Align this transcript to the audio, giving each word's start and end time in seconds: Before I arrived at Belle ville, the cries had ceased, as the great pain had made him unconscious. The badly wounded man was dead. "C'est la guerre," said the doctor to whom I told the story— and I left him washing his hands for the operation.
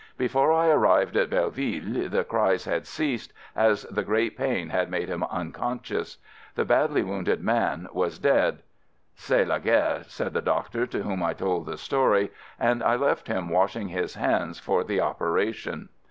Before 0.17 0.51
I 0.51 0.67
arrived 0.69 1.15
at 1.15 1.29
Belle 1.29 1.51
ville, 1.51 2.09
the 2.09 2.23
cries 2.23 2.65
had 2.65 2.87
ceased, 2.87 3.33
as 3.55 3.83
the 3.83 4.01
great 4.03 4.35
pain 4.35 4.69
had 4.69 4.89
made 4.89 5.07
him 5.09 5.23
unconscious. 5.25 6.17
The 6.55 6.65
badly 6.65 7.03
wounded 7.03 7.43
man 7.43 7.87
was 7.93 8.17
dead. 8.17 8.63
"C'est 9.15 9.45
la 9.45 9.59
guerre," 9.59 10.01
said 10.07 10.33
the 10.33 10.41
doctor 10.41 10.87
to 10.87 11.03
whom 11.03 11.21
I 11.21 11.33
told 11.33 11.67
the 11.67 11.77
story— 11.77 12.31
and 12.69 12.81
I 12.83 12.95
left 12.95 13.27
him 13.27 13.49
washing 13.49 13.89
his 13.89 14.15
hands 14.15 14.57
for 14.59 14.83
the 14.83 14.99
operation. 14.99 15.89